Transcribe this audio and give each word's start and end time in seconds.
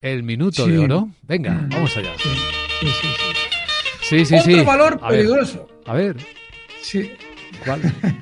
el 0.00 0.22
minuto 0.22 0.66
de 0.66 0.78
oro. 0.78 1.08
Venga, 1.22 1.66
vamos 1.70 1.94
allá. 1.96 2.10
Sí, 2.18 2.28
sí, 2.80 2.86
sí. 4.02 4.24
Sí, 4.24 4.40
sí, 4.40 4.52
Otro 4.54 4.64
valor 4.64 4.98
A 5.02 5.10
ver, 5.10 5.20
peligroso. 5.20 5.68
a 5.86 5.94
ver, 5.94 6.16
Sí. 6.82 7.10
¿cuál, 7.64 7.80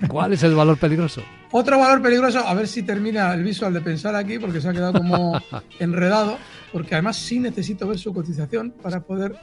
¿cuál 0.09 0.33
es 0.33 0.43
el 0.43 0.55
valor 0.55 0.77
peligroso? 0.77 1.23
Otro 1.51 1.79
valor 1.79 2.03
peligroso, 2.03 2.41
a 2.47 2.53
ver 2.53 2.69
si 2.69 2.83
termina 2.83 3.33
el 3.33 3.43
visual 3.43 3.73
de 3.73 3.81
pensar 3.81 4.15
aquí, 4.15 4.39
porque 4.39 4.61
se 4.61 4.69
ha 4.69 4.73
quedado 4.73 4.93
como 4.95 5.41
enredado, 5.79 6.37
porque 6.73 6.95
además 6.97 7.17
sí 7.17 7.39
necesito 7.39 7.87
ver 7.89 7.99
su 7.99 8.13
cotización 8.13 8.73
para 8.83 9.01
poder 9.01 9.37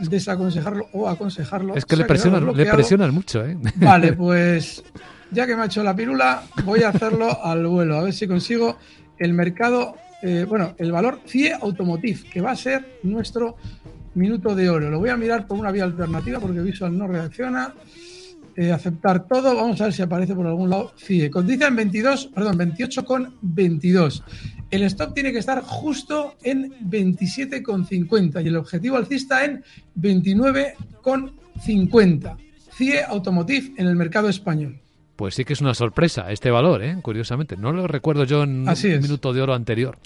desaconsejarlo 0.00 0.88
o 0.92 1.08
aconsejarlo. 1.08 1.76
Es 1.76 1.84
que 1.84 1.94
Se 1.94 2.02
le 2.02 2.08
presionan, 2.08 2.56
le 2.56 2.66
presionan 2.66 3.14
mucho, 3.14 3.44
¿eh? 3.44 3.56
Vale, 3.76 4.12
pues 4.14 4.82
ya 5.30 5.46
que 5.46 5.54
me 5.54 5.62
ha 5.62 5.66
hecho 5.66 5.82
la 5.84 5.94
pirula, 5.94 6.42
voy 6.64 6.82
a 6.82 6.88
hacerlo 6.88 7.44
al 7.44 7.66
vuelo, 7.66 7.96
a 7.98 8.02
ver 8.02 8.12
si 8.12 8.26
consigo 8.26 8.76
el 9.18 9.34
mercado, 9.34 9.94
eh, 10.22 10.46
bueno, 10.48 10.74
el 10.78 10.92
valor 10.92 11.20
CIE 11.26 11.52
Automotive, 11.52 12.20
que 12.30 12.40
va 12.40 12.52
a 12.52 12.56
ser 12.56 12.98
nuestro 13.02 13.56
minuto 14.14 14.54
de 14.54 14.70
oro. 14.70 14.90
Lo 14.90 14.98
voy 14.98 15.10
a 15.10 15.16
mirar 15.16 15.46
por 15.46 15.58
una 15.58 15.70
vía 15.70 15.84
alternativa 15.84 16.40
porque 16.40 16.60
Visual 16.60 16.96
no 16.96 17.06
reacciona. 17.06 17.74
Eh, 18.58 18.72
aceptar 18.72 19.28
todo, 19.28 19.54
vamos 19.54 19.78
a 19.82 19.84
ver 19.84 19.92
si 19.92 20.00
aparece 20.00 20.34
por 20.34 20.46
algún 20.46 20.70
lado 20.70 20.94
CIE. 20.96 21.30
Cotiza 21.30 21.68
en 21.68 21.76
22, 21.76 22.28
perdón, 22.28 22.56
28 22.56 23.04
con 23.04 23.34
22. 23.42 24.24
El 24.70 24.82
stop 24.84 25.12
tiene 25.12 25.30
que 25.30 25.40
estar 25.40 25.60
justo 25.60 26.36
en 26.42 26.72
27,50 26.88 28.42
y 28.42 28.48
el 28.48 28.56
objetivo 28.56 28.96
alcista 28.96 29.44
en 29.44 29.62
29,50. 30.00 32.38
CIE 32.72 33.04
Automotive 33.04 33.74
en 33.76 33.88
el 33.88 33.96
mercado 33.96 34.30
español. 34.30 34.80
Pues 35.16 35.34
sí 35.34 35.44
que 35.46 35.54
es 35.54 35.60
una 35.62 35.72
sorpresa 35.74 36.30
este 36.30 36.50
valor, 36.50 36.84
¿eh? 36.84 36.96
curiosamente. 37.00 37.56
No 37.56 37.72
lo 37.72 37.86
recuerdo 37.86 38.24
yo 38.24 38.42
en 38.42 38.68
Así 38.68 38.88
un 38.88 38.92
es. 38.94 39.02
minuto 39.02 39.32
de 39.32 39.40
oro 39.40 39.54
anterior. 39.54 39.96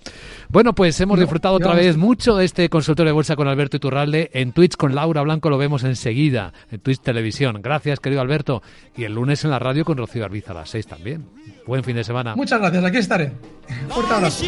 Bueno, 0.49 0.73
pues 0.75 1.01
hemos 1.01 1.19
No, 1.19 1.23
disfrutado 1.23 1.57
otra 1.57 1.75
vez 1.75 1.97
mucho 1.97 2.37
de 2.37 2.45
este 2.45 2.69
consultorio 2.69 3.09
de 3.11 3.15
bolsa 3.15 3.35
con 3.37 3.49
Alberto 3.49 3.77
Iturralde. 3.77 4.31
En 4.33 4.53
Twitch 4.53 4.77
con 4.77 4.95
Laura 4.95 5.23
Blanco 5.23 5.51
lo 5.51 5.59
vemos 5.59 5.83
enseguida, 5.85 6.53
en 6.71 6.79
Twitch 6.81 7.01
Televisión. 7.01 7.61
Gracias, 7.61 7.99
querido 7.99 8.21
Alberto. 8.21 8.63
Y 8.97 9.05
el 9.05 9.15
lunes 9.15 9.45
en 9.45 9.51
la 9.51 9.59
radio 9.59 9.85
con 9.85 9.99
Rocío 9.99 10.25
Arbiza 10.25 10.53
a 10.53 10.55
las 10.55 10.71
6 10.71 10.87
también. 10.87 11.27
Buen 11.67 11.83
fin 11.83 11.97
de 11.97 12.05
semana. 12.05 12.37
Muchas 12.37 12.61
gracias, 12.61 12.85
aquí 12.85 12.99
estaré. 12.99 13.33
Fuerte 13.89 14.15
abrazo. 14.15 14.45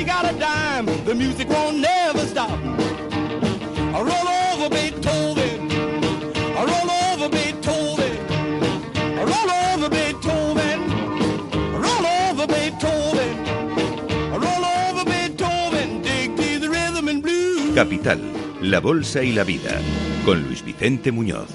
Capital, 17.75 18.21
la 18.61 18.81
Bolsa 18.81 19.25
y 19.25 19.33
la 19.33 19.45
Vida, 19.45 19.81
con 20.27 20.43
Luis 20.43 20.63
Vicente 20.63 21.11
Muñoz. 21.11 21.49